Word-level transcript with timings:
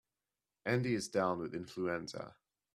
Andy 0.65 0.95
is 0.95 1.09
down 1.09 1.37
with 1.37 1.53
influenza. 1.53 2.35